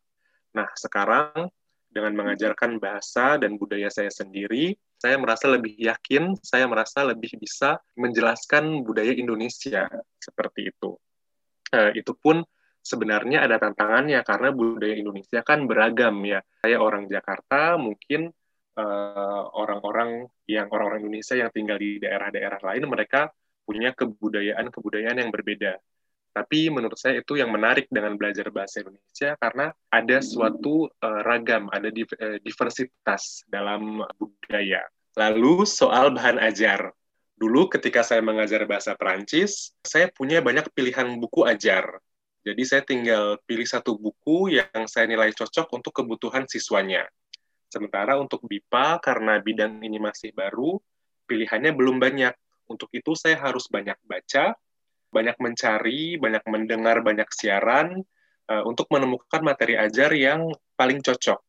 Nah, 0.55 0.71
sekarang 0.79 1.51
dengan 1.93 2.15
mengajarkan 2.17 2.81
bahasa 2.81 3.37
dan 3.37 3.61
budaya 3.61 3.93
saya 3.93 4.09
sendiri, 4.09 4.73
saya 4.97 5.19
merasa 5.19 5.51
lebih 5.51 5.77
yakin, 5.77 6.39
saya 6.41 6.65
merasa 6.71 7.03
lebih 7.05 7.37
bisa 7.37 7.83
menjelaskan 7.99 8.87
budaya 8.87 9.13
Indonesia 9.13 9.91
seperti 10.17 10.73
itu. 10.73 10.97
Uh, 11.73 11.91
itu 11.93 12.15
pun 12.17 12.47
sebenarnya 12.81 13.45
ada 13.45 13.61
tantangannya 13.61 14.21
karena 14.25 14.49
budaya 14.55 14.95
Indonesia 14.97 15.41
kan 15.45 15.69
beragam 15.69 16.17
ya. 16.25 16.41
Saya 16.65 16.81
orang 16.81 17.11
Jakarta, 17.11 17.77
mungkin 17.77 18.33
orang-orang 19.53 20.25
uh, 20.25 20.31
yang 20.49 20.67
orang-orang 20.73 21.05
Indonesia 21.05 21.37
yang 21.37 21.53
tinggal 21.53 21.77
di 21.77 22.01
daerah-daerah 22.01 22.61
lain 22.65 22.89
mereka 22.89 23.29
punya 23.69 23.93
kebudayaan-kebudayaan 23.93 25.19
yang 25.21 25.31
berbeda. 25.31 25.77
Tapi 26.33 26.73
menurut 26.73 26.97
saya 26.97 27.21
itu 27.21 27.37
yang 27.37 27.53
menarik 27.53 27.93
dengan 27.93 28.17
belajar 28.17 28.49
bahasa 28.49 28.81
Indonesia 28.81 29.37
karena 29.37 29.69
ada 29.93 30.19
suatu 30.25 30.89
uh, 30.89 31.21
ragam, 31.21 31.69
ada 31.69 31.93
di, 31.93 32.09
uh, 32.09 32.41
diversitas 32.41 33.45
dalam 33.45 34.01
budaya. 34.17 34.81
Lalu 35.13 35.69
soal 35.69 36.17
bahan 36.17 36.41
ajar. 36.41 36.89
Dulu 37.37 37.69
ketika 37.69 38.01
saya 38.01 38.25
mengajar 38.25 38.65
bahasa 38.65 38.97
Perancis, 38.97 39.77
saya 39.85 40.09
punya 40.09 40.41
banyak 40.41 40.73
pilihan 40.73 41.21
buku 41.21 41.45
ajar. 41.45 42.01
Jadi 42.43 42.63
saya 42.65 42.83
tinggal 42.83 43.37
pilih 43.45 43.69
satu 43.69 43.95
buku 43.95 44.57
yang 44.57 44.89
saya 44.89 45.05
nilai 45.05 45.31
cocok 45.37 45.69
untuk 45.69 45.93
kebutuhan 45.93 46.49
siswanya. 46.49 47.05
Sementara 47.73 48.21
untuk 48.21 48.45
BIPA, 48.45 49.01
karena 49.01 49.41
bidang 49.41 49.81
ini 49.81 49.97
masih 49.97 50.37
baru, 50.37 50.77
pilihannya 51.25 51.73
belum 51.73 51.97
banyak. 51.97 52.37
Untuk 52.69 52.93
itu 52.93 53.17
saya 53.17 53.41
harus 53.41 53.65
banyak 53.73 53.97
baca, 54.05 54.53
banyak 55.09 55.37
mencari, 55.41 56.21
banyak 56.21 56.45
mendengar 56.53 57.01
banyak 57.01 57.25
siaran 57.33 58.05
uh, 58.53 58.63
untuk 58.69 58.93
menemukan 58.93 59.41
materi 59.41 59.81
ajar 59.81 60.13
yang 60.13 60.53
paling 60.77 61.01
cocok. 61.01 61.41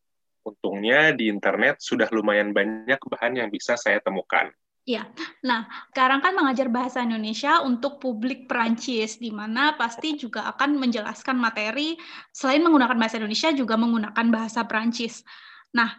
Untungnya 0.47 1.11
di 1.11 1.27
internet 1.27 1.83
sudah 1.83 2.07
lumayan 2.15 2.55
banyak 2.55 2.99
bahan 3.03 3.43
yang 3.43 3.51
bisa 3.51 3.75
saya 3.75 3.99
temukan. 3.99 4.47
Ya, 4.83 5.07
nah 5.39 5.63
sekarang 5.95 6.19
kan 6.19 6.35
mengajar 6.35 6.67
bahasa 6.67 6.99
Indonesia 6.99 7.63
untuk 7.63 8.03
publik 8.03 8.51
Perancis, 8.51 9.15
di 9.15 9.31
mana 9.31 9.79
pasti 9.79 10.19
juga 10.19 10.43
akan 10.55 10.75
menjelaskan 10.75 11.39
materi 11.39 11.95
selain 12.35 12.59
menggunakan 12.63 12.99
bahasa 12.99 13.15
Indonesia 13.15 13.55
juga 13.55 13.79
menggunakan 13.79 14.27
bahasa 14.27 14.67
Perancis. 14.67 15.23
Nah, 15.71 15.95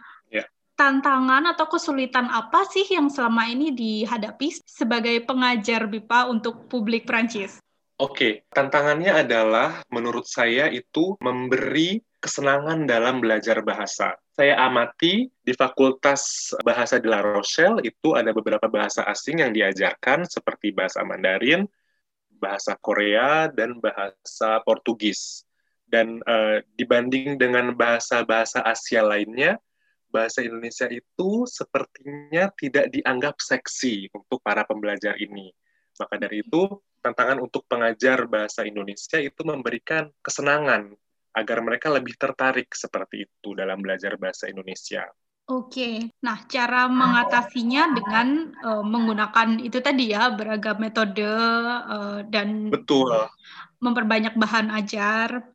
tantangan 0.75 1.55
atau 1.55 1.71
kesulitan 1.71 2.27
apa 2.27 2.67
sih 2.67 2.83
yang 2.91 3.07
selama 3.07 3.47
ini 3.47 3.71
dihadapi 3.71 4.51
sebagai 4.67 5.23
pengajar 5.23 5.87
BIPA 5.87 6.27
untuk 6.27 6.67
publik 6.67 7.07
Prancis? 7.07 7.63
Oke, 7.95 8.43
tantangannya 8.51 9.23
adalah 9.23 9.79
menurut 9.87 10.27
saya 10.27 10.67
itu 10.67 11.15
memberi 11.23 12.03
kesenangan 12.19 12.83
dalam 12.83 13.23
belajar 13.23 13.63
bahasa. 13.63 14.19
Saya 14.35 14.59
amati 14.67 15.31
di 15.31 15.53
Fakultas 15.55 16.51
Bahasa 16.59 16.99
di 16.99 17.07
La 17.07 17.23
Rochelle 17.23 17.79
itu 17.87 18.11
ada 18.11 18.35
beberapa 18.35 18.67
bahasa 18.67 19.07
asing 19.07 19.39
yang 19.39 19.55
diajarkan 19.55 20.27
seperti 20.27 20.75
bahasa 20.75 21.07
Mandarin, 21.07 21.63
bahasa 22.35 22.75
Korea, 22.75 23.47
dan 23.47 23.79
bahasa 23.79 24.59
Portugis. 24.67 25.47
Dan 25.87 26.19
uh, 26.27 26.59
dibanding 26.75 27.39
dengan 27.39 27.71
bahasa-bahasa 27.71 28.59
Asia 28.59 29.07
lainnya, 29.07 29.55
bahasa 30.09 30.41
Indonesia 30.41 30.87
itu 30.89 31.45
sepertinya 31.49 32.49
tidak 32.55 32.91
dianggap 32.93 33.39
seksi 33.41 34.09
untuk 34.13 34.39
para 34.41 34.63
pembelajar 34.63 35.17
ini. 35.19 35.51
Maka 35.95 36.15
dari 36.19 36.43
itu, 36.43 36.67
tantangan 36.99 37.39
untuk 37.39 37.63
pengajar 37.69 38.25
bahasa 38.25 38.65
Indonesia 38.65 39.21
itu 39.21 39.41
memberikan 39.45 40.11
kesenangan 40.19 40.91
agar 41.35 41.57
mereka 41.59 41.91
lebih 41.91 42.15
tertarik 42.15 42.71
seperti 42.71 43.27
itu 43.27 43.53
dalam 43.53 43.83
belajar 43.83 44.15
bahasa 44.15 44.47
Indonesia. 44.47 45.03
Oke, 45.45 46.09
nah 46.25 46.41
cara 46.49 46.89
mengatasinya 46.89 47.93
dengan 47.93 48.49
uh, 48.65 48.81
menggunakan 48.81 49.61
itu 49.61 49.77
tadi 49.77 50.09
ya 50.09 50.33
beragam 50.33 50.81
metode 50.81 51.21
uh, 51.21 52.25
dan 52.25 52.73
betul 52.73 53.13
memperbanyak 53.77 54.33
bahan 54.33 54.73
ajar. 54.73 55.45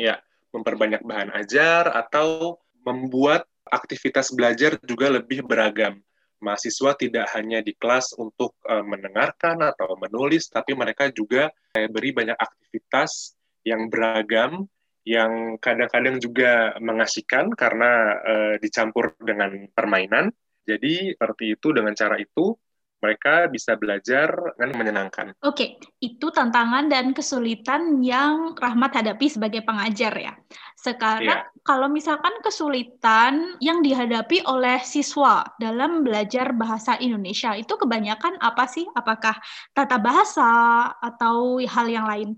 Ya, 0.00 0.24
memperbanyak 0.56 1.04
bahan 1.04 1.34
ajar 1.36 1.92
atau 1.92 2.56
membuat 2.86 3.47
aktivitas 3.68 4.32
belajar 4.34 4.80
juga 4.82 5.12
lebih 5.12 5.44
beragam. 5.44 6.00
Mahasiswa 6.38 6.94
tidak 6.94 7.26
hanya 7.34 7.58
di 7.60 7.74
kelas 7.74 8.14
untuk 8.14 8.54
uh, 8.66 8.82
mendengarkan 8.86 9.58
atau 9.58 9.98
menulis, 9.98 10.46
tapi 10.46 10.74
mereka 10.74 11.10
juga 11.10 11.50
uh, 11.50 11.88
beri 11.90 12.14
banyak 12.14 12.38
aktivitas 12.38 13.34
yang 13.66 13.90
beragam, 13.90 14.70
yang 15.02 15.58
kadang-kadang 15.58 16.22
juga 16.22 16.78
mengasihkan 16.78 17.50
karena 17.56 17.90
uh, 18.22 18.54
dicampur 18.62 19.18
dengan 19.18 19.66
permainan. 19.74 20.30
Jadi 20.68 21.16
seperti 21.16 21.58
itu 21.58 21.72
dengan 21.72 21.96
cara 21.96 22.20
itu 22.20 22.54
mereka 22.98 23.46
bisa 23.46 23.78
belajar 23.78 24.34
dengan 24.58 24.74
menyenangkan. 24.74 25.30
Oke, 25.46 25.78
itu 26.02 26.26
tantangan 26.34 26.90
dan 26.90 27.14
kesulitan 27.14 28.02
yang 28.02 28.58
Rahmat 28.58 28.98
hadapi 28.98 29.30
sebagai 29.30 29.62
pengajar 29.62 30.12
ya. 30.18 30.34
Sekarang 30.74 31.46
yeah. 31.46 31.62
kalau 31.62 31.86
misalkan 31.86 32.34
kesulitan 32.42 33.58
yang 33.62 33.82
dihadapi 33.82 34.42
oleh 34.46 34.82
siswa 34.82 35.46
dalam 35.62 36.02
belajar 36.02 36.50
bahasa 36.54 36.98
Indonesia 36.98 37.54
itu 37.54 37.74
kebanyakan 37.78 38.38
apa 38.42 38.66
sih? 38.66 38.86
Apakah 38.94 39.38
tata 39.74 39.98
bahasa 39.98 40.50
atau 40.98 41.62
hal 41.62 41.86
yang 41.86 42.06
lain? 42.06 42.34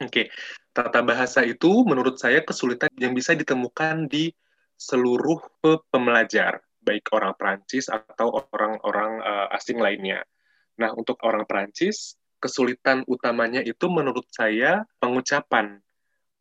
Oke, 0.00 0.32
tata 0.72 1.04
bahasa 1.04 1.44
itu 1.44 1.84
menurut 1.84 2.16
saya 2.16 2.40
kesulitan 2.40 2.88
yang 2.96 3.12
bisa 3.12 3.36
ditemukan 3.36 4.08
di 4.08 4.32
seluruh 4.80 5.60
pembelajar 5.92 6.64
baik 6.90 7.06
orang 7.14 7.38
Perancis 7.38 7.86
atau 7.86 8.42
orang-orang 8.50 9.22
uh, 9.22 9.54
asing 9.54 9.78
lainnya. 9.78 10.26
Nah, 10.74 10.90
untuk 10.98 11.22
orang 11.22 11.46
Perancis, 11.46 12.18
kesulitan 12.42 13.06
utamanya 13.06 13.62
itu 13.62 13.86
menurut 13.86 14.26
saya 14.34 14.82
pengucapan. 14.98 15.78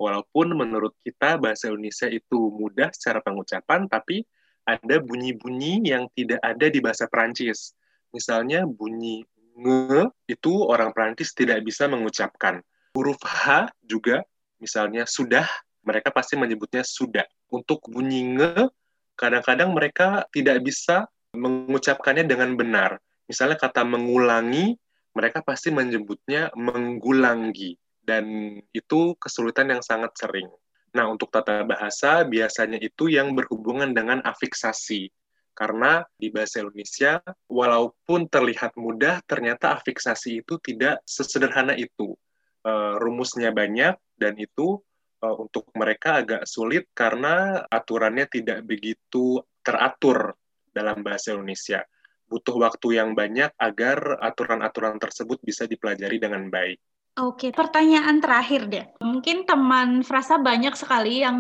Walaupun 0.02 0.58
menurut 0.58 0.98
kita 1.06 1.38
bahasa 1.38 1.70
Indonesia 1.70 2.10
itu 2.10 2.50
mudah 2.50 2.90
secara 2.96 3.22
pengucapan, 3.22 3.86
tapi 3.86 4.26
ada 4.66 4.98
bunyi-bunyi 5.04 5.86
yang 5.86 6.10
tidak 6.18 6.42
ada 6.42 6.66
di 6.66 6.80
bahasa 6.82 7.06
Perancis. 7.06 7.78
Misalnya 8.10 8.66
bunyi 8.66 9.28
nge 9.60 10.08
itu 10.32 10.54
orang 10.66 10.96
Perancis 10.96 11.36
tidak 11.36 11.62
bisa 11.62 11.86
mengucapkan. 11.92 12.64
Huruf 12.96 13.20
H 13.22 13.70
juga, 13.84 14.24
misalnya 14.58 15.04
sudah, 15.04 15.46
mereka 15.84 16.10
pasti 16.16 16.40
menyebutnya 16.40 16.82
sudah. 16.82 17.28
Untuk 17.52 17.84
bunyi 17.92 18.24
nge 18.40 18.72
kadang-kadang 19.20 19.76
mereka 19.76 20.24
tidak 20.32 20.64
bisa 20.64 21.12
mengucapkannya 21.36 22.24
dengan 22.24 22.56
benar. 22.56 23.04
Misalnya 23.28 23.60
kata 23.60 23.84
mengulangi, 23.84 24.80
mereka 25.12 25.44
pasti 25.44 25.70
menyebutnya 25.70 26.56
menggulangi. 26.56 27.76
Dan 28.00 28.58
itu 28.72 29.14
kesulitan 29.20 29.70
yang 29.70 29.84
sangat 29.84 30.16
sering. 30.16 30.48
Nah, 30.96 31.06
untuk 31.06 31.30
tata 31.30 31.62
bahasa 31.68 32.26
biasanya 32.26 32.82
itu 32.82 33.12
yang 33.12 33.38
berhubungan 33.38 33.94
dengan 33.94 34.24
afiksasi. 34.26 35.12
Karena 35.54 36.02
di 36.16 36.32
bahasa 36.32 36.64
Indonesia, 36.64 37.20
walaupun 37.52 38.32
terlihat 38.32 38.80
mudah, 38.80 39.22
ternyata 39.28 39.76
afiksasi 39.76 40.42
itu 40.42 40.56
tidak 40.64 41.04
sesederhana 41.04 41.76
itu. 41.76 42.16
Uh, 42.64 42.96
rumusnya 42.98 43.52
banyak, 43.52 43.94
dan 44.16 44.34
itu 44.40 44.80
uh, 45.24 45.36
untuk 45.40 45.70
mereka 45.76 46.24
agak 46.24 46.44
sulit 46.48 46.90
karena 46.96 47.64
aturannya 47.68 48.26
tidak 48.28 48.64
begitu 48.66 49.40
teratur 49.64 50.36
dalam 50.72 51.04
bahasa 51.04 51.36
Indonesia. 51.36 51.84
Butuh 52.30 52.62
waktu 52.62 53.02
yang 53.02 53.18
banyak 53.18 53.52
agar 53.58 54.22
aturan-aturan 54.22 55.02
tersebut 55.02 55.42
bisa 55.42 55.66
dipelajari 55.66 56.22
dengan 56.22 56.46
baik. 56.48 56.78
Oke, 57.20 57.52
pertanyaan 57.52 58.24
terakhir 58.24 58.72
deh. 58.72 58.86
Mungkin 59.04 59.44
teman 59.44 60.08
Frasa 60.08 60.40
banyak 60.40 60.72
sekali 60.78 61.20
yang 61.20 61.36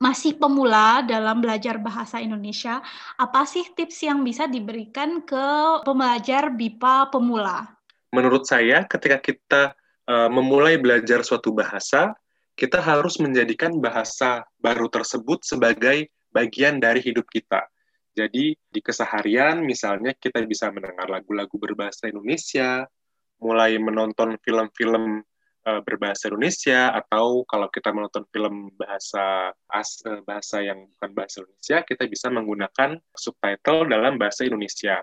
masih 0.00 0.40
pemula 0.40 1.04
dalam 1.04 1.44
belajar 1.44 1.76
bahasa 1.76 2.16
Indonesia. 2.16 2.80
Apa 3.20 3.44
sih 3.44 3.66
tips 3.76 4.08
yang 4.08 4.24
bisa 4.24 4.48
diberikan 4.48 5.20
ke 5.20 5.46
pembelajar 5.84 6.48
BIPA 6.48 7.12
pemula? 7.12 7.76
Menurut 8.08 8.48
saya, 8.48 8.88
ketika 8.88 9.20
kita 9.20 9.62
uh, 10.08 10.32
memulai 10.32 10.80
belajar 10.80 11.20
suatu 11.20 11.52
bahasa, 11.52 12.16
kita 12.58 12.82
harus 12.82 13.22
menjadikan 13.22 13.78
bahasa 13.78 14.42
baru 14.58 14.90
tersebut 14.90 15.46
sebagai 15.46 16.10
bagian 16.34 16.82
dari 16.82 16.98
hidup 16.98 17.30
kita. 17.30 17.62
Jadi 18.18 18.58
di 18.58 18.80
keseharian 18.82 19.62
misalnya 19.62 20.10
kita 20.18 20.42
bisa 20.42 20.66
mendengar 20.74 21.06
lagu-lagu 21.06 21.54
berbahasa 21.54 22.10
Indonesia, 22.10 22.82
mulai 23.38 23.78
menonton 23.78 24.34
film-film 24.42 25.22
uh, 25.70 25.80
berbahasa 25.86 26.34
Indonesia 26.34 26.90
atau 26.98 27.46
kalau 27.46 27.70
kita 27.70 27.94
menonton 27.94 28.26
film 28.34 28.74
bahasa 28.74 29.54
as 29.70 30.02
uh, 30.02 30.18
bahasa 30.26 30.58
yang 30.58 30.90
bukan 30.98 31.14
bahasa 31.14 31.46
Indonesia, 31.46 31.86
kita 31.86 32.04
bisa 32.10 32.26
menggunakan 32.26 32.98
subtitle 33.14 33.86
dalam 33.86 34.18
bahasa 34.18 34.42
Indonesia. 34.50 34.98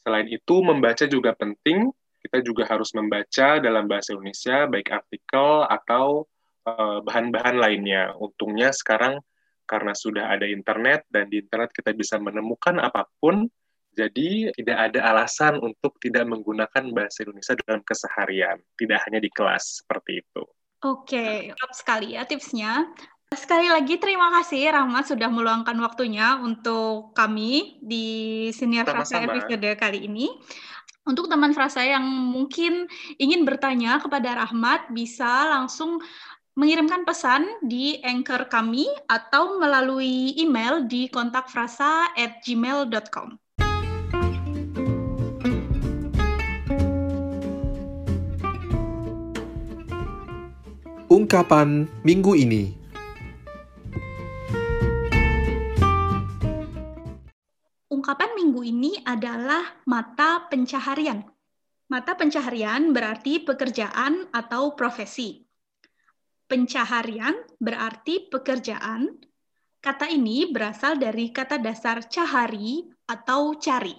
Selain 0.00 0.24
itu 0.32 0.64
membaca 0.64 1.04
juga 1.04 1.36
penting, 1.36 1.92
kita 2.24 2.40
juga 2.40 2.64
harus 2.64 2.88
membaca 2.96 3.60
dalam 3.60 3.84
bahasa 3.84 4.16
Indonesia 4.16 4.64
baik 4.64 4.88
artikel 4.88 5.68
atau 5.68 6.24
bahan-bahan 7.06 7.56
lainnya. 7.56 8.12
Untungnya 8.18 8.74
sekarang 8.74 9.22
karena 9.66 9.94
sudah 9.94 10.30
ada 10.30 10.46
internet 10.46 11.06
dan 11.10 11.26
di 11.30 11.42
internet 11.42 11.74
kita 11.74 11.90
bisa 11.94 12.18
menemukan 12.18 12.78
apa 12.78 13.06
pun, 13.18 13.46
jadi 13.96 14.52
tidak 14.54 14.78
ada 14.92 15.00
alasan 15.10 15.58
untuk 15.58 15.98
tidak 15.98 16.28
menggunakan 16.28 16.84
bahasa 16.92 17.24
Indonesia 17.26 17.56
dalam 17.64 17.82
keseharian, 17.82 18.58
tidak 18.76 18.98
hanya 19.08 19.18
di 19.18 19.30
kelas 19.32 19.82
seperti 19.82 20.22
itu. 20.22 20.42
Oke, 20.84 21.50
lengkap 21.50 21.72
sekali 21.72 22.14
ya 22.14 22.22
tipsnya. 22.28 22.92
Sekali 23.26 23.66
lagi 23.66 23.98
terima 23.98 24.30
kasih 24.38 24.70
Rahmat 24.70 25.10
sudah 25.10 25.26
meluangkan 25.26 25.74
waktunya 25.82 26.38
untuk 26.38 27.10
kami 27.10 27.82
di 27.82 28.06
Senior 28.54 28.86
Frasa 28.86 29.26
episode 29.26 29.66
kali 29.74 30.06
ini. 30.06 30.30
Untuk 31.06 31.26
teman 31.26 31.50
Frasa 31.50 31.82
yang 31.82 32.06
mungkin 32.06 32.86
ingin 33.18 33.42
bertanya 33.42 33.98
kepada 33.98 34.46
Rahmat, 34.46 34.94
bisa 34.94 35.46
langsung 35.58 35.98
mengirimkan 36.56 37.04
pesan 37.04 37.44
di 37.60 38.00
anchor 38.00 38.48
kami 38.48 38.88
atau 39.12 39.60
melalui 39.60 40.32
email 40.40 40.88
di 40.88 41.04
kontakfrasa 41.12 42.16
at 42.16 42.40
gmail.com. 42.40 43.36
Ungkapan 51.06 51.86
minggu 52.02 52.32
ini 52.34 52.72
Ungkapan 57.92 58.32
minggu 58.32 58.60
ini 58.64 58.96
adalah 59.04 59.84
mata 59.84 60.48
pencaharian. 60.48 61.20
Mata 61.92 62.16
pencaharian 62.16 62.96
berarti 62.96 63.44
pekerjaan 63.44 64.32
atau 64.34 64.74
profesi. 64.74 65.45
Pencaharian 66.46 67.34
berarti 67.58 68.30
pekerjaan. 68.30 69.18
Kata 69.82 70.06
ini 70.06 70.46
berasal 70.46 70.94
dari 70.94 71.34
kata 71.34 71.58
dasar 71.58 72.06
cahari 72.06 72.86
atau 73.10 73.58
cari. 73.58 73.98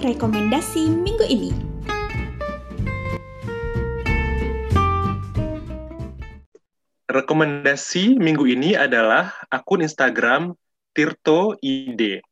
Rekomendasi 0.00 0.88
minggu 0.88 1.26
ini. 1.28 1.52
Rekomendasi 7.12 8.16
minggu 8.16 8.48
ini 8.48 8.72
adalah 8.72 9.36
akun 9.52 9.84
Instagram 9.84 10.56
Tirto 10.96 11.60
ID 11.60 12.24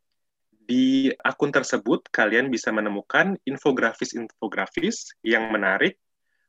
di 0.64 1.12
akun 1.20 1.52
tersebut 1.52 2.08
kalian 2.08 2.48
bisa 2.48 2.72
menemukan 2.72 3.36
infografis-infografis 3.44 5.12
yang 5.20 5.52
menarik 5.52 6.00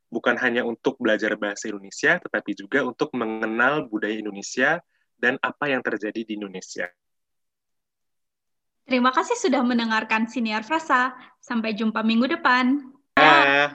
bukan 0.08 0.40
hanya 0.40 0.64
untuk 0.64 0.96
belajar 0.96 1.36
bahasa 1.36 1.68
Indonesia 1.68 2.16
tetapi 2.16 2.56
juga 2.56 2.80
untuk 2.82 3.12
mengenal 3.12 3.84
budaya 3.86 4.16
Indonesia 4.16 4.80
dan 5.20 5.36
apa 5.44 5.68
yang 5.68 5.84
terjadi 5.84 6.24
di 6.24 6.32
Indonesia. 6.36 6.88
Terima 8.86 9.10
kasih 9.10 9.34
sudah 9.34 9.66
mendengarkan 9.66 10.30
Siniar 10.30 10.62
Frasa. 10.62 11.10
Sampai 11.42 11.74
jumpa 11.74 12.06
minggu 12.06 12.38
depan. 12.38 12.86
Ah. 13.18 13.74